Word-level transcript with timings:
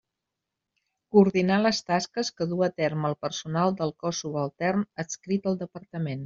Coordinar 1.15 1.57
les 1.65 1.81
tasques 1.89 2.31
que 2.39 2.47
duu 2.53 2.63
a 2.69 2.71
terme 2.83 3.11
el 3.13 3.17
personal 3.27 3.77
del 3.83 3.93
cos 4.05 4.23
subaltern 4.25 4.87
adscrit 5.05 5.49
al 5.53 5.63
Departament. 5.63 6.19